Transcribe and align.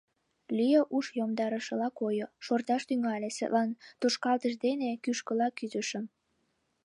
Лео 0.57 0.81
уш 0.95 1.05
йомдарышыла 1.19 1.89
койо, 1.99 2.27
шорташ 2.45 2.81
тӱҥале, 2.87 3.29
садлан 3.37 3.69
тошкалтыш 3.99 4.53
дене 4.65 4.89
кӱшкыла 5.03 5.47
кӱзышым. 5.57 6.05